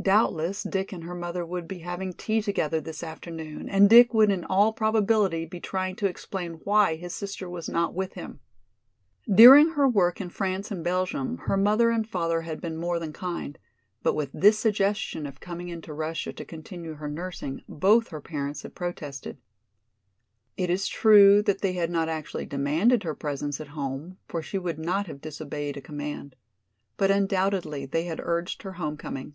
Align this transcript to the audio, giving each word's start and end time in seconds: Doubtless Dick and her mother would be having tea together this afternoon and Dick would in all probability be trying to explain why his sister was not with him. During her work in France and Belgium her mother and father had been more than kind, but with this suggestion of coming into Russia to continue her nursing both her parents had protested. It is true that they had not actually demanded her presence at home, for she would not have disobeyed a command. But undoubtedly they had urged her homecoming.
Doubtless 0.00 0.62
Dick 0.62 0.92
and 0.92 1.02
her 1.04 1.14
mother 1.14 1.44
would 1.44 1.66
be 1.68 1.80
having 1.80 2.14
tea 2.14 2.40
together 2.40 2.80
this 2.80 3.02
afternoon 3.02 3.68
and 3.68 3.90
Dick 3.90 4.14
would 4.14 4.30
in 4.30 4.44
all 4.44 4.72
probability 4.72 5.44
be 5.44 5.60
trying 5.60 5.96
to 5.96 6.06
explain 6.06 6.54
why 6.64 6.94
his 6.94 7.12
sister 7.12 7.50
was 7.50 7.68
not 7.68 7.92
with 7.94 8.12
him. 8.14 8.38
During 9.30 9.70
her 9.70 9.86
work 9.88 10.20
in 10.20 10.30
France 10.30 10.70
and 10.70 10.84
Belgium 10.84 11.38
her 11.44 11.56
mother 11.58 11.90
and 11.90 12.08
father 12.08 12.42
had 12.42 12.58
been 12.60 12.78
more 12.78 12.98
than 13.00 13.12
kind, 13.12 13.58
but 14.02 14.14
with 14.14 14.30
this 14.32 14.56
suggestion 14.58 15.26
of 15.26 15.40
coming 15.40 15.68
into 15.68 15.92
Russia 15.92 16.32
to 16.32 16.44
continue 16.44 16.94
her 16.94 17.08
nursing 17.08 17.62
both 17.68 18.08
her 18.08 18.20
parents 18.20 18.62
had 18.62 18.76
protested. 18.76 19.36
It 20.56 20.70
is 20.70 20.86
true 20.86 21.42
that 21.42 21.60
they 21.60 21.72
had 21.72 21.90
not 21.90 22.08
actually 22.08 22.46
demanded 22.46 23.02
her 23.02 23.16
presence 23.16 23.60
at 23.60 23.68
home, 23.74 24.16
for 24.28 24.42
she 24.42 24.58
would 24.58 24.78
not 24.78 25.06
have 25.08 25.20
disobeyed 25.20 25.76
a 25.76 25.82
command. 25.82 26.36
But 26.96 27.10
undoubtedly 27.10 27.84
they 27.84 28.04
had 28.04 28.20
urged 28.22 28.62
her 28.62 28.74
homecoming. 28.74 29.34